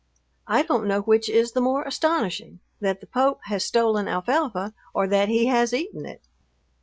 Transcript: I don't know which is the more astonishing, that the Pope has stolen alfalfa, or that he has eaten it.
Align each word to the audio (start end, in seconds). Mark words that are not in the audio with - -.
I 0.47 0.63
don't 0.63 0.87
know 0.87 1.01
which 1.01 1.29
is 1.29 1.51
the 1.51 1.61
more 1.61 1.83
astonishing, 1.83 2.59
that 2.79 3.01
the 3.01 3.05
Pope 3.05 3.41
has 3.43 3.63
stolen 3.63 4.07
alfalfa, 4.07 4.73
or 4.95 5.05
that 5.07 5.29
he 5.29 5.45
has 5.45 5.75
eaten 5.75 6.07
it. 6.07 6.23